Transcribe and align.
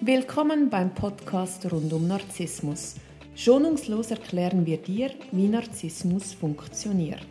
Willkommen 0.00 0.70
beim 0.70 0.94
Podcast 0.94 1.72
rund 1.72 1.92
um 1.92 2.06
Narzissmus. 2.06 2.94
Schonungslos 3.34 4.12
erklären 4.12 4.64
wir 4.64 4.76
dir, 4.76 5.10
wie 5.32 5.48
Narzissmus 5.48 6.34
funktioniert. 6.34 7.26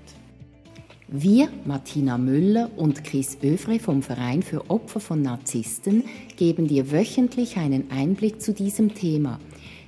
Wir, 1.08 1.48
Martina 1.64 2.18
Müller 2.18 2.70
und 2.76 3.06
Chris 3.06 3.38
Övre 3.42 3.80
vom 3.80 4.04
Verein 4.04 4.44
für 4.44 4.70
Opfer 4.70 5.00
von 5.00 5.22
Narzissten, 5.22 6.04
geben 6.36 6.68
dir 6.68 6.92
wöchentlich 6.92 7.56
einen 7.56 7.90
Einblick 7.90 8.42
zu 8.42 8.52
diesem 8.52 8.94
Thema. 8.94 9.40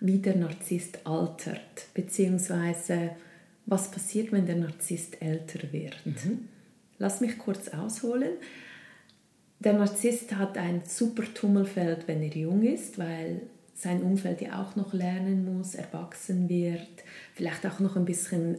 wie 0.02 0.17
der 0.17 0.35
Narzisst 0.35 1.08
altert, 1.08 1.88
beziehungsweise 1.94 3.11
was 3.66 3.89
passiert, 3.89 4.34
wenn 4.34 4.45
der 4.45 4.58
Narzisst 4.58 5.21
älter 5.21 5.71
wird. 5.71 5.95
Mhm. 6.05 6.49
Lass 6.98 7.21
mich 7.21 7.38
kurz 7.38 7.70
ausholen. 7.70 8.34
Der 9.59 9.75
Narzisst 9.75 10.35
hat 10.35 10.58
ein 10.58 10.81
super 10.85 11.23
Tummelfeld, 11.34 12.05
wenn 12.09 12.21
er 12.21 12.36
jung 12.36 12.63
ist, 12.63 12.99
weil 12.99 13.44
sein 13.73 14.02
Umfeld 14.02 14.41
ja 14.41 14.61
auch 14.61 14.75
noch 14.75 14.91
lernen 14.91 15.45
muss, 15.45 15.73
erwachsen 15.73 16.49
wird, 16.49 17.05
vielleicht 17.33 17.66
auch 17.66 17.80
noch 17.80 17.95
ein 17.95 18.03
bisschen 18.03 18.58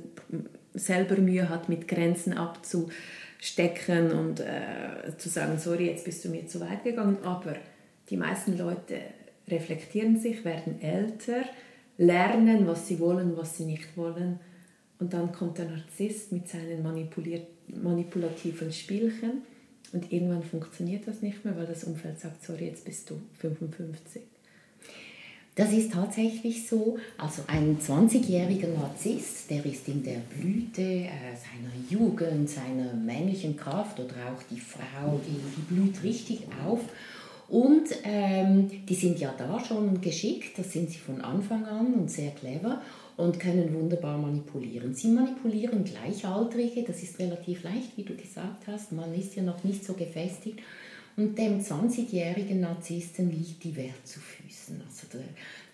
selber 0.72 1.18
Mühe 1.18 1.50
hat, 1.50 1.68
mit 1.68 1.88
Grenzen 1.88 2.32
abzu 2.32 2.88
stecken 3.46 4.12
und 4.12 4.41
äh, 4.41 5.16
zu 5.18 5.28
sagen, 5.28 5.59
sorry, 5.59 5.86
jetzt 5.86 6.05
bist 6.05 6.24
du 6.24 6.28
mir 6.28 6.46
zu 6.46 6.60
weit 6.60 6.84
gegangen. 6.84 7.19
Aber 7.22 7.55
die 8.11 8.16
meisten 8.16 8.58
Leute 8.58 9.00
reflektieren 9.48 10.19
sich, 10.19 10.44
werden 10.44 10.80
älter, 10.80 11.44
lernen, 11.97 12.67
was 12.67 12.89
sie 12.89 12.98
wollen, 12.98 13.36
was 13.36 13.56
sie 13.56 13.64
nicht 13.64 13.97
wollen. 13.97 14.41
Und 14.98 15.12
dann 15.12 15.30
kommt 15.33 15.58
der 15.58 15.67
Narzisst 15.67 16.33
mit 16.33 16.48
seinen 16.48 16.83
manipulativen 17.83 18.72
Spielchen 18.72 19.42
und 19.92 20.12
irgendwann 20.12 20.42
funktioniert 20.42 21.06
das 21.06 21.22
nicht 21.22 21.44
mehr, 21.44 21.56
weil 21.56 21.67
das 21.67 21.84
Umfeld 21.84 22.19
sagt, 22.19 22.42
sorry, 22.44 22.67
jetzt 22.67 22.84
bist 22.84 23.08
du 23.11 23.20
55. 23.39 24.22
Das 25.56 25.72
ist 25.72 25.90
tatsächlich 25.90 26.68
so. 26.68 26.98
Also 27.16 27.42
ein 27.46 27.78
20-jähriger 27.80 28.68
Narzisst, 28.78 29.50
der 29.50 29.64
ist 29.64 29.88
in 29.88 30.02
der 30.02 30.18
Blüte 30.18 30.82
äh, 30.82 31.08
seiner 31.34 31.72
Jugend, 31.88 32.50
seiner 32.50 32.92
männlichen 32.92 33.56
Kraft 33.56 33.98
oder 33.98 34.14
auch 34.32 34.42
die 34.50 34.60
Frau, 34.60 35.18
die, 35.27 35.40
die 35.56 35.74
blüht 35.74 36.02
richtig 36.02 36.42
auf. 36.64 36.80
Und 37.48 37.88
ähm, 38.04 38.70
die 38.86 38.94
sind 38.94 39.18
ja 39.18 39.32
da 39.38 39.58
schon 39.58 40.00
geschickt, 40.00 40.58
das 40.58 40.72
sind 40.72 40.90
sie 40.90 40.98
von 40.98 41.22
Anfang 41.22 41.64
an 41.64 41.94
und 41.94 42.10
sehr 42.10 42.32
clever 42.32 42.82
und 43.16 43.40
können 43.40 43.72
wunderbar 43.72 44.18
manipulieren. 44.18 44.94
Sie 44.94 45.08
manipulieren 45.08 45.84
Gleichaltrige, 45.84 46.82
das 46.82 47.02
ist 47.02 47.18
relativ 47.18 47.62
leicht, 47.62 47.96
wie 47.96 48.02
du 48.02 48.14
gesagt 48.14 48.66
hast, 48.66 48.92
man 48.92 49.14
ist 49.14 49.36
ja 49.36 49.42
noch 49.42 49.64
nicht 49.64 49.84
so 49.84 49.94
gefestigt 49.94 50.58
und 51.17 51.39
dem 51.39 51.61
20-jährigen 51.61 52.61
Narzissten 52.61 53.31
liegt 53.31 53.64
die 53.64 53.75
Welt 53.75 54.06
zu 54.06 54.20
Füßen. 54.20 54.81
Also 54.86 55.06
der, 55.12 55.25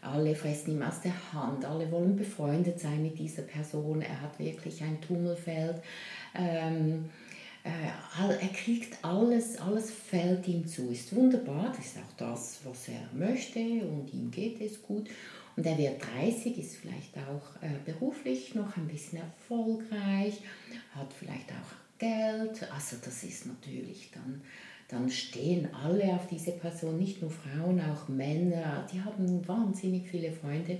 alle 0.01 0.35
fressen 0.37 0.73
ihm 0.73 0.83
aus 0.83 1.01
der 1.01 1.33
Hand, 1.33 1.65
alle 1.65 1.91
wollen 1.91 2.17
befreundet 2.17 2.79
sein 2.79 3.03
mit 3.03 3.19
dieser 3.19 3.43
Person. 3.43 4.03
Er 4.03 4.21
hat 4.21 4.39
wirklich 4.39 4.83
ein 4.83 5.01
Tummelfeld. 5.01 5.83
Ähm, 6.37 7.07
äh, 7.65 8.41
er 8.41 8.49
kriegt 8.49 9.05
alles, 9.05 9.57
alles 9.59 9.91
fällt 9.91 10.47
ihm 10.47 10.67
zu. 10.67 10.91
Ist 10.91 11.15
wunderbar, 11.15 11.73
das 11.77 11.87
ist 11.87 11.99
auch 11.99 12.17
das, 12.17 12.61
was 12.65 12.89
er 12.89 13.09
möchte 13.13 13.59
und 13.61 14.13
ihm 14.13 14.31
geht 14.31 14.61
es 14.61 14.81
gut. 14.83 15.09
Und 15.57 15.67
er 15.67 15.77
wird 15.77 16.03
30, 16.21 16.57
ist 16.57 16.77
vielleicht 16.77 17.17
auch 17.19 17.63
äh, 17.63 17.69
beruflich 17.85 18.55
noch 18.55 18.77
ein 18.77 18.89
bisschen 18.89 19.19
erfolgreich, 19.19 20.41
hat 20.95 21.13
vielleicht 21.13 21.51
auch 21.51 21.99
Geld. 21.99 22.73
Also 22.73 22.97
das 23.05 23.23
ist 23.23 23.47
natürlich 23.47 24.11
dann 24.13 24.41
dann 24.93 25.09
stehen 25.09 25.69
alle 25.73 26.05
auf 26.13 26.27
diese 26.31 26.53
Person, 26.53 26.99
nicht 26.99 27.23
nur 27.23 27.31
Frauen, 27.31 27.81
auch 27.81 28.09
Männer, 28.09 28.87
die 28.93 29.01
haben 29.01 29.47
wahnsinnig 29.49 30.07
viele 30.07 30.31
Freunde. 30.31 30.79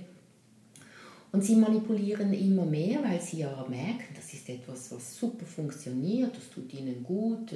Und 1.31 1.43
sie 1.43 1.55
manipulieren 1.55 2.31
immer 2.31 2.63
mehr, 2.63 2.99
weil 3.03 3.19
sie 3.19 3.39
ja 3.39 3.65
merken, 3.67 4.13
das 4.15 4.31
ist 4.31 4.47
etwas, 4.47 4.91
was 4.91 5.17
super 5.17 5.47
funktioniert, 5.47 6.37
das 6.37 6.47
tut 6.51 6.71
ihnen 6.75 7.03
gut. 7.03 7.49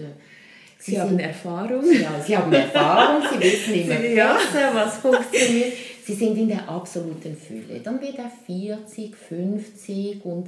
Sie, 0.79 0.91
sie 0.91 0.99
haben 0.99 1.09
sind, 1.09 1.19
Erfahrung. 1.19 1.83
Ja, 1.91 2.19
sie 2.25 2.35
haben 2.35 2.51
Erfahrung, 2.51 3.21
sie 3.31 3.39
wissen 3.39 3.73
immer 3.83 3.99
ja. 4.03 4.33
besser, 4.33 4.71
was 4.73 4.97
funktioniert. 4.97 5.73
Sie 6.03 6.13
sind 6.15 6.37
in 6.37 6.47
der 6.47 6.67
absoluten 6.67 7.37
Fülle. 7.37 7.79
Dann 7.83 8.01
wird 8.01 8.17
er 8.17 8.31
40, 8.47 9.15
50 9.15 10.25
und 10.25 10.47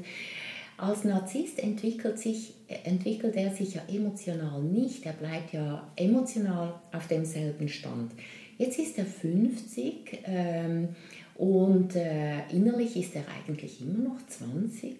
als 0.81 1.03
Narzisst 1.03 1.59
entwickelt, 1.59 2.19
sich, 2.19 2.53
entwickelt 2.67 3.35
er 3.35 3.51
sich 3.51 3.75
ja 3.75 3.81
emotional 3.87 4.61
nicht. 4.61 5.05
Er 5.05 5.13
bleibt 5.13 5.53
ja 5.53 5.87
emotional 5.95 6.73
auf 6.91 7.07
demselben 7.07 7.67
Stand. 7.67 8.11
Jetzt 8.57 8.79
ist 8.79 8.97
er 8.97 9.05
50 9.05 10.23
ähm, 10.25 10.89
und 11.35 11.95
äh, 11.95 12.47
innerlich 12.51 12.97
ist 12.97 13.15
er 13.15 13.23
eigentlich 13.29 13.81
immer 13.81 14.09
noch 14.09 14.27
20. 14.27 14.95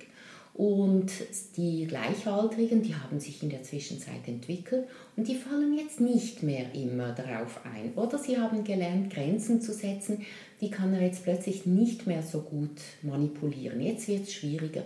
Und 0.59 1.09
die 1.55 1.87
Gleichaltrigen, 1.87 2.81
die 2.81 2.93
haben 2.93 3.21
sich 3.21 3.41
in 3.41 3.49
der 3.49 3.63
Zwischenzeit 3.63 4.27
entwickelt 4.27 4.89
und 5.15 5.25
die 5.25 5.35
fallen 5.35 5.77
jetzt 5.77 6.01
nicht 6.01 6.43
mehr 6.43 6.75
immer 6.75 7.13
darauf 7.13 7.61
ein. 7.63 7.93
Oder 7.95 8.17
sie 8.17 8.37
haben 8.37 8.65
gelernt, 8.65 9.09
Grenzen 9.09 9.61
zu 9.61 9.71
setzen, 9.71 10.25
die 10.59 10.69
kann 10.69 10.93
er 10.93 11.01
jetzt 11.01 11.23
plötzlich 11.23 11.65
nicht 11.65 12.07
mehr 12.07 12.23
so 12.23 12.41
gut 12.41 12.77
manipulieren. 13.03 13.79
Jetzt 13.79 14.09
wird 14.09 14.23
es 14.23 14.33
schwieriger. 14.33 14.83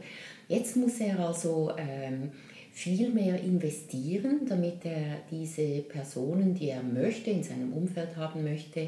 Jetzt 0.48 0.78
muss 0.78 1.00
er 1.00 1.20
also 1.20 1.72
ähm, 1.76 2.30
viel 2.74 3.10
mehr 3.10 3.40
investieren, 3.40 4.42
damit 4.50 4.84
er 4.84 5.20
diese 5.30 5.84
Personen, 5.84 6.56
die 6.56 6.70
er 6.70 6.82
möchte, 6.82 7.30
in 7.30 7.44
seinem 7.44 7.72
Umfeld 7.72 8.18
haben 8.18 8.44
möchte, 8.44 8.80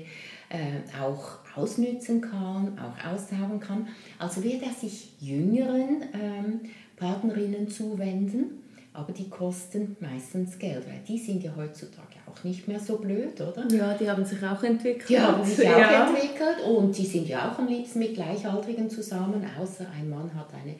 äh, 0.49 0.81
auch 0.99 1.37
ausnützen 1.55 2.19
kann, 2.19 2.79
auch 2.79 3.13
austauschen 3.13 3.59
kann. 3.59 3.87
Also 4.17 4.43
wird 4.43 4.63
er 4.63 4.71
sich 4.71 5.13
jüngeren 5.19 6.01
ähm, 6.13 6.61
Partnerinnen 6.97 7.69
zuwenden, 7.69 8.63
aber 8.91 9.13
die 9.13 9.29
kosten 9.29 9.95
meistens 9.99 10.57
Geld, 10.57 10.87
weil 10.87 11.01
die 11.07 11.19
sind 11.19 11.43
ja 11.43 11.53
heutzutage 11.55 12.15
auch 12.25 12.43
nicht 12.43 12.67
mehr 12.67 12.79
so 12.79 12.97
blöd, 12.97 13.39
oder? 13.39 13.67
Ja, 13.69 13.93
die 13.93 14.09
haben 14.09 14.25
sich 14.25 14.41
auch 14.43 14.63
entwickelt. 14.63 15.09
Die 15.09 15.19
haben 15.19 15.43
sich 15.43 15.67
auch 15.67 15.77
ja. 15.77 16.07
entwickelt 16.07 16.63
und 16.67 16.97
die 16.97 17.05
sind 17.05 17.27
ja 17.27 17.51
auch 17.51 17.59
am 17.59 17.67
liebsten 17.67 17.99
mit 17.99 18.15
Gleichaltrigen 18.15 18.89
zusammen, 18.89 19.45
außer 19.61 19.85
ein 19.95 20.09
Mann 20.09 20.33
hat 20.33 20.47
eine 20.55 20.75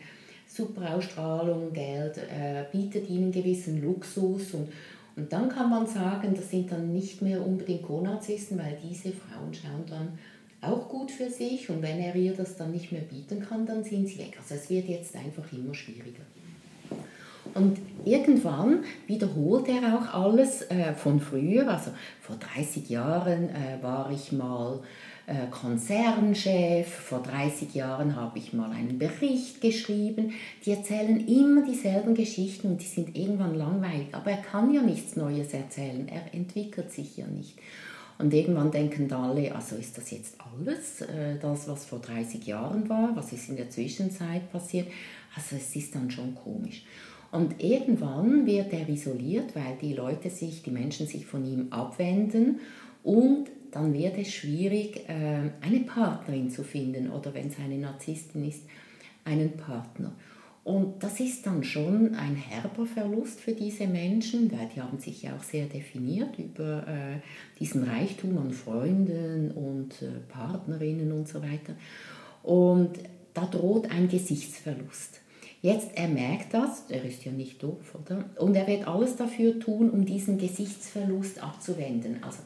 super 0.48 0.96
Ausstrahlung, 0.96 1.74
Geld, 1.74 2.18
äh, 2.18 2.66
bietet 2.72 3.10
ihnen 3.10 3.32
gewissen 3.32 3.82
Luxus 3.82 4.54
und, 4.54 4.70
und 5.16 5.32
dann 5.32 5.50
kann 5.50 5.70
man 5.70 5.88
sagen, 5.88 6.34
das 6.36 6.50
sind 6.50 6.72
dann 6.72 6.94
nicht 6.94 7.22
mehr 7.22 7.46
unbedingt 7.46 7.84
Co-Narzissten, 7.84 8.58
weil 8.58 8.78
diese 8.84 9.12
Frauen 9.12 9.54
schauen 9.54 9.86
dann 9.90 10.20
auch 10.62 10.90
gut 10.90 11.12
für 11.12 11.30
sich 11.30 11.70
und 11.70 11.82
wenn 11.82 12.00
er 12.00 12.16
ihr 12.16 12.34
das 12.34 12.56
dann 12.56 12.72
nicht 12.72 12.92
mehr 12.92 13.02
bieten 13.02 13.40
kann, 13.40 13.66
dann 13.66 13.84
sind 13.84 14.08
sie 14.08 14.20
weg. 14.20 14.38
Also 14.38 14.56
es 14.56 14.70
wird 14.70 14.88
jetzt 14.88 15.16
einfach 15.16 15.52
immer 15.52 15.74
schwieriger. 15.74 16.24
Und 17.54 17.78
irgendwann 18.04 18.84
wiederholt 19.08 19.68
er 19.70 19.98
auch 19.98 20.14
alles 20.14 20.64
äh, 20.64 20.94
von 20.94 21.20
früher. 21.20 21.70
Also 21.70 21.92
vor 22.20 22.36
30 22.38 22.90
Jahren 22.90 23.50
äh, 23.50 23.82
war 23.82 24.12
ich 24.12 24.32
mal 24.32 24.80
äh, 25.28 25.48
Konzernchef, 25.50 26.88
vor 26.88 27.20
30 27.20 27.74
Jahren 27.74 28.16
habe 28.16 28.38
ich 28.38 28.54
mal 28.54 28.72
einen 28.72 29.00
Bericht 29.00 29.60
geschrieben. 29.60 30.34
Die 30.64 30.72
erzählen 30.72 31.28
immer 31.28 31.66
dieselben 31.66 32.14
Geschichten 32.14 32.68
und 32.68 32.82
die 32.82 32.86
sind 32.86 33.18
irgendwann 33.18 33.56
langweilig. 33.56 34.08
Aber 34.12 34.32
er 34.32 34.38
kann 34.38 34.74
ja 34.74 34.82
nichts 34.82 35.16
Neues 35.16 35.54
erzählen, 35.54 36.08
er 36.08 36.34
entwickelt 36.34 36.92
sich 36.92 37.18
ja 37.18 37.26
nicht. 37.26 37.58
Und 38.18 38.34
irgendwann 38.34 38.72
denken 38.72 39.12
alle, 39.12 39.54
also 39.54 39.76
ist 39.76 39.98
das 39.98 40.12
jetzt 40.12 40.38
alles, 40.40 41.02
äh, 41.02 41.38
das, 41.42 41.68
was 41.68 41.86
vor 41.86 42.00
30 42.00 42.46
Jahren 42.46 42.88
war, 42.88 43.16
was 43.16 43.34
ist 43.34 43.50
in 43.50 43.58
der 43.58 43.70
Zwischenzeit 43.70 44.52
passiert? 44.52 44.88
Also 45.36 45.58
es 45.58 45.76
ist 45.76 45.96
dann 45.96 46.10
schon 46.10 46.36
komisch. 46.36 46.84
Und 47.32 47.62
irgendwann 47.62 48.46
wird 48.46 48.72
er 48.72 48.88
isoliert, 48.88 49.56
weil 49.56 49.76
die 49.82 49.94
Leute 49.94 50.30
sich, 50.30 50.64
die 50.64 50.72
Menschen 50.72 51.08
sich 51.08 51.26
von 51.26 51.44
ihm 51.46 51.68
abwenden 51.72 52.60
und 53.04 53.48
dann 53.76 53.94
wird 53.94 54.18
es 54.18 54.34
schwierig, 54.34 55.10
äh, 55.10 55.52
eine 55.60 55.80
Partnerin 55.86 56.50
zu 56.50 56.64
finden 56.64 57.12
oder 57.12 57.34
wenn 57.34 57.50
es 57.50 57.60
eine 57.60 57.78
Narzisstin 57.78 58.48
ist, 58.48 58.62
einen 59.26 59.52
Partner. 59.58 60.14
Und 60.64 61.04
das 61.04 61.20
ist 61.20 61.46
dann 61.46 61.62
schon 61.62 62.16
ein 62.16 62.36
herber 62.36 62.86
Verlust 62.86 63.42
für 63.42 63.52
diese 63.52 63.86
Menschen, 63.86 64.50
weil 64.50 64.70
die 64.74 64.82
haben 64.82 64.98
sich 64.98 65.24
ja 65.24 65.36
auch 65.36 65.44
sehr 65.44 65.66
definiert 65.66 66.40
über 66.40 66.88
äh, 66.88 67.20
diesen 67.60 67.84
Reichtum 67.84 68.38
an 68.38 68.52
Freunden 68.52 69.52
und 69.52 70.02
äh, 70.02 70.22
Partnerinnen 70.30 71.12
und 71.12 71.28
so 71.28 71.42
weiter. 71.42 71.76
Und 72.44 72.92
da 73.34 73.46
droht 73.46 73.92
ein 73.92 74.08
Gesichtsverlust. 74.08 75.20
Jetzt, 75.62 75.90
er 75.96 76.08
merkt 76.08 76.54
das, 76.54 76.86
er 76.88 77.04
ist 77.04 77.26
ja 77.26 77.34
nicht 77.34 77.62
doof, 77.62 77.94
oder? 77.94 78.24
Und 78.38 78.56
er 78.56 78.68
wird 78.68 78.88
alles 78.88 79.18
dafür 79.18 79.60
tun, 79.60 79.90
um 79.90 80.06
diesen 80.06 80.38
Gesichtsverlust 80.38 81.44
abzuwenden. 81.44 82.24
Also 82.24 82.40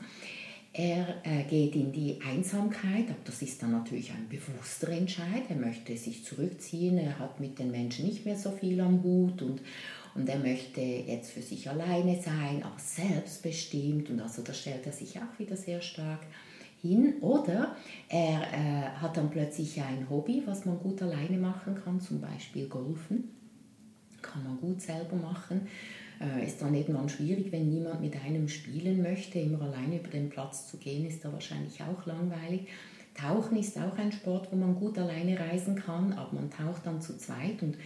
Er 0.79 1.17
äh, 1.25 1.43
geht 1.43 1.75
in 1.75 1.91
die 1.91 2.21
Einsamkeit, 2.25 3.09
aber 3.09 3.19
das 3.25 3.41
ist 3.41 3.61
dann 3.61 3.71
natürlich 3.73 4.11
ein 4.11 4.29
bewusster 4.29 4.87
Entscheid. 4.87 5.43
Er 5.49 5.57
möchte 5.57 5.97
sich 5.97 6.23
zurückziehen, 6.23 6.97
er 6.97 7.19
hat 7.19 7.41
mit 7.41 7.59
den 7.59 7.69
Menschen 7.69 8.05
nicht 8.05 8.25
mehr 8.25 8.37
so 8.37 8.49
viel 8.51 8.79
am 8.79 9.03
Hut 9.03 9.41
und, 9.41 9.59
und 10.15 10.29
er 10.29 10.39
möchte 10.39 10.79
jetzt 10.79 11.31
für 11.31 11.41
sich 11.41 11.69
alleine 11.69 12.21
sein, 12.21 12.63
aber 12.63 12.79
selbstbestimmt 12.79 14.09
und 14.09 14.21
also 14.21 14.41
da 14.41 14.53
stellt 14.53 14.85
er 14.85 14.93
sich 14.93 15.17
auch 15.17 15.37
wieder 15.37 15.57
sehr 15.57 15.81
stark 15.81 16.21
hin. 16.81 17.15
Oder 17.19 17.75
er 18.07 18.39
äh, 18.39 18.89
hat 19.01 19.17
dann 19.17 19.29
plötzlich 19.29 19.81
ein 19.81 20.09
Hobby, 20.09 20.43
was 20.45 20.63
man 20.63 20.79
gut 20.79 21.01
alleine 21.01 21.39
machen 21.39 21.75
kann, 21.75 21.99
zum 21.99 22.21
Beispiel 22.21 22.69
Golfen. 22.69 23.35
Kann 24.21 24.45
man 24.45 24.57
gut 24.61 24.81
selber 24.81 25.17
machen. 25.17 25.67
Äh, 26.19 26.45
ist 26.45 26.61
dann 26.61 26.73
irgendwann 26.73 27.07
schwierig, 27.07 27.51
wenn 27.51 27.69
niemand 27.69 28.01
mit 28.01 28.15
einem 28.23 28.49
spielen 28.49 29.01
möchte. 29.01 29.39
Immer 29.39 29.61
alleine 29.61 29.99
über 29.99 30.09
den 30.09 30.29
Platz 30.29 30.67
zu 30.67 30.77
gehen, 30.77 31.05
ist 31.05 31.23
da 31.23 31.31
wahrscheinlich 31.31 31.81
auch 31.81 32.05
langweilig. 32.05 32.67
Tauchen 33.13 33.57
ist 33.57 33.77
auch 33.77 33.97
ein 33.97 34.11
Sport, 34.11 34.49
wo 34.51 34.55
man 34.55 34.75
gut 34.75 34.97
alleine 34.97 35.39
reisen 35.39 35.75
kann, 35.75 36.13
aber 36.13 36.33
man 36.33 36.49
taucht 36.49 36.85
dann 36.85 37.01
zu 37.01 37.17
zweit 37.17 37.61
und 37.61 37.77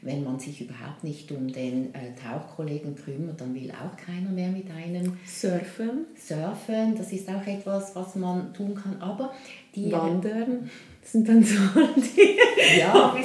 wenn 0.00 0.22
man 0.22 0.38
sich 0.38 0.60
überhaupt 0.60 1.02
nicht 1.02 1.30
um 1.32 1.52
den 1.52 1.92
äh, 1.94 2.14
Tauchkollegen 2.14 2.94
kümmert, 2.94 3.40
dann 3.40 3.54
will 3.54 3.72
auch 3.72 3.96
keiner 3.96 4.30
mehr 4.30 4.48
mit 4.48 4.70
einem 4.70 5.18
surfen. 5.26 6.06
Surfen, 6.16 6.94
das 6.96 7.12
ist 7.12 7.28
auch 7.28 7.44
etwas, 7.44 7.96
was 7.96 8.14
man 8.14 8.54
tun 8.54 8.74
kann. 8.76 9.00
Aber 9.02 9.32
die 9.74 9.90
Wandern 9.90 10.70
sind 11.12 11.28
dann 11.28 11.42
so 11.42 11.56
die 11.96 12.38
ja, 12.78 13.16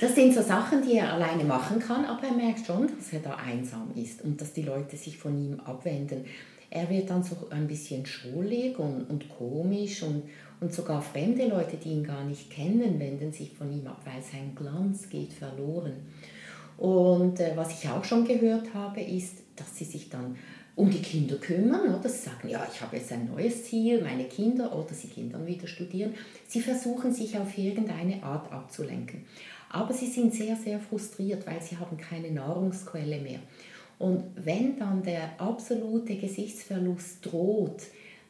das 0.00 0.14
sind 0.14 0.34
so 0.34 0.42
Sachen, 0.42 0.82
die 0.82 0.96
er 0.96 1.12
alleine 1.12 1.44
machen 1.44 1.78
kann, 1.78 2.04
aber 2.04 2.28
er 2.28 2.32
merkt 2.32 2.66
schon, 2.66 2.88
dass 2.96 3.12
er 3.12 3.20
da 3.20 3.36
einsam 3.36 3.90
ist 3.94 4.22
und 4.22 4.40
dass 4.40 4.52
die 4.52 4.62
Leute 4.62 4.96
sich 4.96 5.18
von 5.18 5.36
ihm 5.36 5.60
abwenden. 5.60 6.24
Er 6.70 6.88
wird 6.90 7.10
dann 7.10 7.22
so 7.22 7.36
ein 7.50 7.66
bisschen 7.66 8.04
schrullig 8.04 8.78
und, 8.78 9.08
und 9.08 9.28
komisch 9.30 10.02
und, 10.02 10.24
und 10.60 10.72
sogar 10.72 11.00
fremde 11.00 11.46
Leute, 11.48 11.76
die 11.76 11.88
ihn 11.88 12.04
gar 12.04 12.24
nicht 12.24 12.50
kennen, 12.50 13.00
wenden 13.00 13.32
sich 13.32 13.52
von 13.52 13.72
ihm 13.72 13.86
ab, 13.86 14.02
weil 14.04 14.22
sein 14.22 14.54
Glanz 14.54 15.08
geht 15.08 15.32
verloren. 15.32 15.94
Und 16.76 17.40
äh, 17.40 17.52
was 17.56 17.82
ich 17.82 17.88
auch 17.88 18.04
schon 18.04 18.24
gehört 18.24 18.74
habe, 18.74 19.00
ist, 19.00 19.38
dass 19.56 19.76
sie 19.76 19.84
sich 19.84 20.10
dann 20.10 20.36
um 20.78 20.88
die 20.88 21.02
Kinder 21.02 21.34
kümmern, 21.38 21.92
oder 21.92 22.08
sie 22.08 22.26
sagen, 22.26 22.48
ja, 22.48 22.64
ich 22.72 22.80
habe 22.80 22.96
jetzt 22.96 23.10
ein 23.10 23.26
neues 23.26 23.64
Ziel, 23.64 24.00
meine 24.00 24.26
Kinder, 24.26 24.72
oder 24.72 24.94
sie 24.94 25.28
dann 25.28 25.44
wieder 25.44 25.66
studieren. 25.66 26.14
Sie 26.46 26.60
versuchen 26.60 27.12
sich 27.12 27.36
auf 27.36 27.58
irgendeine 27.58 28.22
Art 28.22 28.52
abzulenken. 28.52 29.24
Aber 29.70 29.92
sie 29.92 30.06
sind 30.06 30.32
sehr, 30.32 30.54
sehr 30.54 30.78
frustriert, 30.78 31.44
weil 31.48 31.60
sie 31.60 31.76
haben 31.76 31.96
keine 31.96 32.30
Nahrungsquelle 32.30 33.20
mehr. 33.20 33.40
Und 33.98 34.22
wenn 34.36 34.78
dann 34.78 35.02
der 35.02 35.40
absolute 35.40 36.14
Gesichtsverlust 36.14 37.26
droht, 37.26 37.82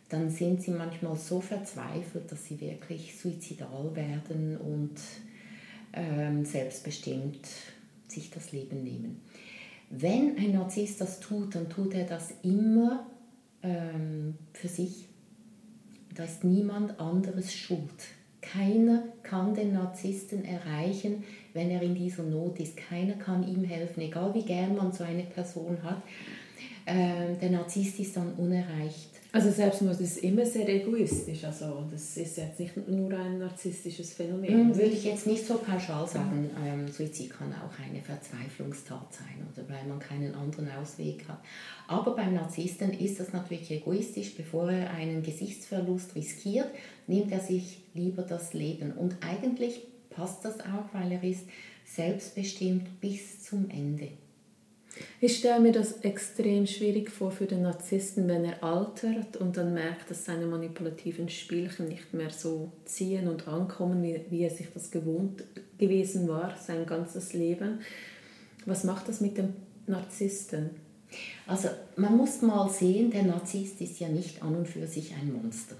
dann 0.09 0.31
sind 0.31 0.63
sie 0.63 0.71
manchmal 0.71 1.17
so 1.17 1.43
verzweifelt, 1.43 2.33
dass 2.33 2.47
sie 2.47 2.59
wirklich 2.63 3.15
suizidal 3.21 3.95
werden 3.95 4.57
und 4.57 4.97
ähm, 5.93 6.47
selbstbestimmt 6.47 7.47
sich 8.09 8.31
das 8.31 8.53
Leben 8.53 8.83
nehmen. 8.83 9.21
Wenn 10.01 10.37
ein 10.39 10.53
Narzisst 10.53 11.01
das 11.01 11.19
tut, 11.19 11.57
dann 11.57 11.69
tut 11.69 11.93
er 11.93 12.05
das 12.05 12.33
immer 12.43 13.07
ähm, 13.65 14.35
für 14.53 14.69
sich. 14.69 15.09
Da 16.15 16.23
ist 16.23 16.45
niemand 16.45 17.01
anderes 17.01 17.53
schuld. 17.53 17.91
Keiner 18.41 19.03
kann 19.25 19.55
den 19.55 19.73
Narzissten 19.73 20.45
erreichen, 20.45 21.25
wenn 21.53 21.71
er 21.71 21.83
in 21.83 21.97
dieser 21.97 22.23
Not 22.23 22.61
ist. 22.61 22.77
Keiner 22.77 23.15
kann 23.15 23.47
ihm 23.47 23.65
helfen, 23.65 24.01
egal 24.01 24.35
wie 24.35 24.45
gern 24.45 24.77
man 24.77 24.93
so 24.93 25.03
eine 25.03 25.25
Person 25.25 25.83
hat. 25.83 26.01
Ähm, 26.91 27.39
der 27.39 27.51
Narzisst 27.51 28.01
ist 28.01 28.17
dann 28.17 28.33
unerreicht. 28.35 29.11
Also 29.31 29.51
Selbstmord 29.51 30.01
ist 30.01 30.19
immer 30.19 30.47
sehr 30.47 30.67
egoistisch. 30.67 31.45
Also 31.45 31.85
das 31.91 32.17
ist 32.17 32.39
jetzt 32.39 32.59
nicht 32.59 32.89
nur 32.89 33.13
ein 33.13 33.39
narzisstisches 33.39 34.15
Phänomen. 34.15 34.69
Mhm, 34.69 34.75
würde 34.75 34.87
ich 34.95 35.05
jetzt 35.05 35.27
nicht 35.27 35.47
so 35.47 35.59
pauschal 35.59 36.09
sagen. 36.09 36.49
Ähm, 36.65 36.89
Suizid 36.89 37.31
kann 37.31 37.53
auch 37.53 37.79
eine 37.79 38.01
Verzweiflungstat 38.01 39.13
sein 39.13 39.47
oder 39.53 39.69
weil 39.69 39.87
man 39.87 39.99
keinen 39.99 40.35
anderen 40.35 40.71
Ausweg 40.81 41.29
hat. 41.29 41.41
Aber 41.89 42.17
beim 42.17 42.33
Narzissten 42.33 42.95
ist 42.95 43.21
das 43.21 43.35
natürlich 43.35 43.71
egoistisch. 43.71 44.35
Bevor 44.35 44.71
er 44.71 44.91
einen 44.93 45.23
Gesichtsverlust 45.23 46.15
riskiert, 46.15 46.71
nimmt 47.07 47.31
er 47.31 47.41
sich 47.41 47.83
lieber 47.93 48.23
das 48.23 48.55
Leben. 48.55 48.93
Und 48.93 49.17
eigentlich 49.21 49.83
passt 50.09 50.43
das 50.47 50.61
auch, 50.61 50.95
weil 50.95 51.13
er 51.13 51.23
ist 51.23 51.45
selbstbestimmt 51.85 52.99
bis 53.03 53.43
zum 53.43 53.69
Ende. 53.69 54.09
Ich 55.21 55.39
stelle 55.39 55.61
mir 55.61 55.73
das 55.73 56.01
extrem 56.01 56.67
schwierig 56.67 57.11
vor 57.11 57.31
für 57.31 57.47
den 57.47 57.63
Narzissten, 57.63 58.29
wenn 58.29 58.45
er 58.45 58.63
altert 58.63 59.37
und 59.37 59.57
dann 59.57 59.75
merkt, 59.75 60.11
dass 60.11 60.25
seine 60.25 60.47
manipulativen 60.47 61.29
Spielchen 61.29 61.89
nicht 61.89 62.15
mehr 62.15 62.31
so 62.31 62.73
ziehen 62.85 63.29
und 63.29 63.49
ankommen, 63.49 64.03
wie, 64.03 64.21
wie 64.31 64.43
er 64.43 64.51
sich 64.51 64.69
das 64.73 64.91
gewohnt 64.91 65.45
gewesen 65.79 66.29
war, 66.29 66.57
sein 66.57 66.87
ganzes 66.87 67.33
Leben. 67.33 67.81
Was 68.67 68.85
macht 68.85 69.09
das 69.09 69.21
mit 69.21 69.39
dem 69.39 69.55
Narzissten? 69.87 70.71
Also 71.47 71.69
man 71.97 72.17
muss 72.17 72.43
mal 72.43 72.69
sehen, 72.69 73.11
der 73.11 73.23
Narzisst 73.23 73.81
ist 73.81 73.99
ja 74.01 74.09
nicht 74.09 74.43
an 74.43 74.55
und 74.55 74.69
für 74.69 74.87
sich 74.87 75.15
ein 75.15 75.33
Monster. 75.33 75.77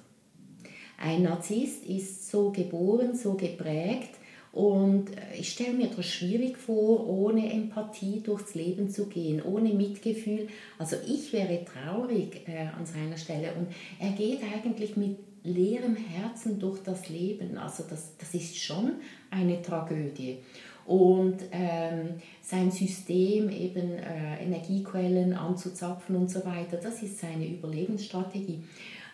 Ein 1.01 1.23
Narzisst 1.23 1.85
ist 1.85 2.31
so 2.31 2.51
geboren, 2.51 3.15
so 3.15 3.35
geprägt, 3.35 4.18
und 4.59 5.17
äh, 5.17 5.37
ich 5.39 5.53
stelle 5.53 5.75
mir 5.75 5.87
das 5.87 6.05
schwierig 6.05 6.59
vor, 6.59 7.09
ohne 7.09 7.53
Empathie 7.53 8.21
durchs 8.21 8.57
Leben 8.57 8.91
zu 8.91 9.07
gehen, 9.07 9.41
ohne 9.41 9.73
Mitgefühl. 9.73 10.49
Also 10.79 10.97
ich 11.07 11.33
wäre 11.33 11.65
traurig 11.65 12.41
äh, 12.49 12.67
an 12.77 12.85
seiner 12.85 13.17
Stelle. 13.17 13.53
Und 13.57 13.69
er 14.01 14.11
geht 14.11 14.41
eigentlich 14.43 14.97
mit 14.97 15.17
leerem 15.45 15.95
Herzen 15.95 16.59
durch 16.59 16.83
das 16.83 17.09
Leben. 17.09 17.57
Also 17.57 17.85
das, 17.89 18.17
das 18.19 18.35
ist 18.35 18.57
schon 18.57 18.95
eine 19.31 19.63
Tragödie. 19.63 20.39
Und 20.87 21.37
ähm, 21.53 22.15
sein 22.43 22.73
System, 22.73 23.51
eben 23.51 23.93
äh, 23.93 24.43
Energiequellen 24.43 25.35
anzuzapfen 25.35 26.17
und 26.17 26.33
so 26.33 26.45
weiter, 26.45 26.79
das 26.79 27.01
ist 27.05 27.21
seine 27.21 27.47
Überlebensstrategie. 27.47 28.65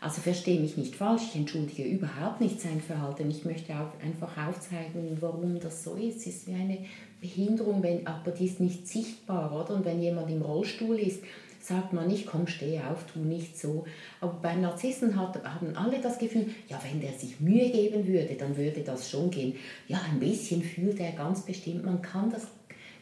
Also 0.05 0.21
verstehe 0.21 0.61
mich 0.61 0.77
nicht 0.77 0.97
falsch, 0.97 1.23
ich 1.31 1.37
entschuldige 1.37 1.83
überhaupt 1.83 2.43
nicht 2.43 2.61
sein 2.61 2.79
Verhalten. 2.79 3.31
Ich 3.31 3.47
möchte 3.47 3.73
auch 3.73 3.99
einfach 4.05 4.37
aufzeigen, 4.37 5.17
warum 5.21 5.59
das 5.59 5.83
so 5.83 5.95
ist. 5.95 6.19
Es 6.19 6.27
ist 6.27 6.47
wie 6.47 6.53
eine 6.53 6.77
Behinderung, 7.23 7.83
wenn, 7.83 8.07
aber 8.07 8.33
die 8.33 8.45
ist 8.45 8.61
nicht 8.61 8.87
sichtbar, 8.87 9.51
oder? 9.51 9.77
Und 9.77 9.87
wenn 9.87 10.03
jemand 10.03 10.31
im 10.31 10.43
Rollstuhl 10.43 10.99
ist, 10.99 11.23
sagt 11.59 11.95
man 11.95 12.09
nicht, 12.09 12.27
komm, 12.27 12.47
steh 12.47 12.81
auf, 12.81 13.07
tu 13.11 13.21
nicht 13.21 13.59
so. 13.59 13.87
Aber 14.21 14.35
bei 14.43 14.55
Narzissen 14.55 15.19
hat, 15.19 15.43
haben 15.43 15.75
alle 15.75 15.99
das 16.03 16.19
Gefühl, 16.19 16.51
ja, 16.69 16.79
wenn 16.87 17.01
der 17.01 17.15
sich 17.15 17.41
Mühe 17.41 17.71
geben 17.71 18.07
würde, 18.07 18.35
dann 18.35 18.59
würde 18.59 18.83
das 18.83 19.09
schon 19.09 19.31
gehen. 19.31 19.55
Ja, 19.89 20.03
ein 20.13 20.21
bisschen 20.21 20.63
fühlt 20.63 21.01
er 21.01 21.13
ganz 21.13 21.47
bestimmt. 21.47 21.83
Man 21.83 22.03
kann 22.03 22.29
das 22.29 22.47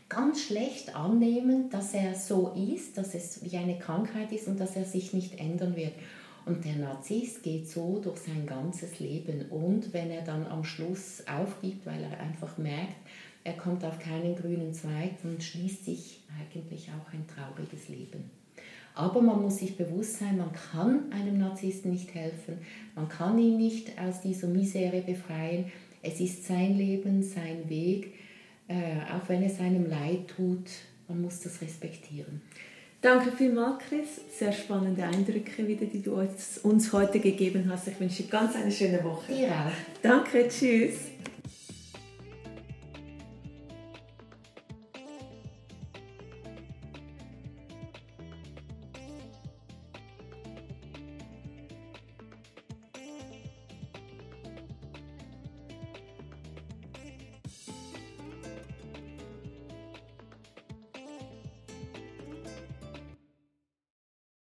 ganz 0.09 0.41
schlecht 0.43 0.95
annehmen, 0.95 1.69
dass 1.69 1.95
er 1.95 2.15
so 2.15 2.53
ist, 2.55 2.97
dass 2.97 3.17
es 3.17 3.41
wie 3.43 3.57
eine 3.57 3.77
Krankheit 3.77 4.31
ist 4.31 4.47
und 4.47 4.61
dass 4.61 4.77
er 4.77 4.85
sich 4.85 5.13
nicht 5.13 5.41
ändern 5.41 5.75
wird. 5.75 5.95
Und 6.45 6.65
der 6.65 6.77
Narzisst 6.77 7.43
geht 7.43 7.69
so 7.69 8.01
durch 8.03 8.19
sein 8.19 8.47
ganzes 8.47 8.99
Leben. 8.99 9.47
Und 9.51 9.93
wenn 9.93 10.11
er 10.11 10.23
dann 10.23 10.47
am 10.47 10.65
Schluss 10.65 11.23
aufgibt, 11.27 11.87
weil 11.87 12.03
er 12.03 12.21
einfach 12.21 12.59
merkt, 12.59 12.97
er 13.45 13.55
kommt 13.55 13.85
auf 13.85 13.99
keinen 13.99 14.37
grünen 14.37 14.73
Zweig, 14.73 15.23
dann 15.23 15.41
schließt 15.41 15.85
sich 15.85 16.21
eigentlich 16.41 16.89
auch 16.91 17.13
ein 17.13 17.27
trauriges 17.27 17.89
Leben. 17.89 18.31
Aber 18.95 19.23
man 19.23 19.41
muss 19.41 19.59
sich 19.59 19.77
bewusst 19.77 20.19
sein, 20.19 20.37
man 20.37 20.53
kann 20.53 21.11
einem 21.13 21.39
Narzissten 21.39 21.91
nicht 21.91 22.15
helfen, 22.15 22.59
man 22.95 23.09
kann 23.09 23.39
ihn 23.39 23.57
nicht 23.57 23.99
aus 23.99 24.21
dieser 24.21 24.49
Misere 24.49 25.01
befreien. 25.01 25.73
Es 26.03 26.21
ist 26.21 26.45
sein 26.47 26.77
Leben, 26.77 27.23
sein 27.23 27.69
Weg, 27.69 28.15
äh, 28.69 29.01
auch 29.13 29.29
wenn 29.29 29.43
es 29.43 29.61
einem 29.61 29.89
leid 29.89 30.29
tut, 30.29 30.69
man 31.09 31.23
muss 31.23 31.41
das 31.41 31.63
respektieren. 31.63 32.43
Danke 33.03 33.33
vielmals, 33.33 33.83
Chris. 33.89 34.21
Sehr 34.39 34.53
spannende 34.53 35.03
Eindrücke 35.03 35.67
wieder, 35.67 35.87
die 35.87 36.01
du 36.01 36.15
uns 36.63 36.93
heute 36.93 37.19
gegeben 37.19 37.69
hast. 37.69 37.89
Ich 37.89 37.99
wünsche 37.99 38.23
dir 38.23 38.29
ganz 38.31 38.55
eine 38.55 38.71
schöne 38.71 39.03
Woche. 39.03 39.33
Dir 39.33 39.49
auch. 39.49 39.73
Danke, 40.01 40.47
tschüss. 40.49 40.95